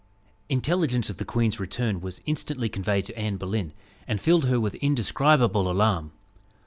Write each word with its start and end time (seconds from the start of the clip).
Intelligence 0.49 1.11
of 1.11 1.17
the 1.17 1.25
queen's 1.25 1.59
return 1.59 2.01
was 2.01 2.23
instantly 2.25 2.69
conveyed 2.69 3.05
to 3.05 3.15
Anne 3.19 3.37
Boleyn, 3.37 3.71
and 4.07 4.19
filled 4.19 4.45
her 4.45 4.59
with 4.59 4.73
indescribable 4.73 5.69
alarm. 5.69 6.11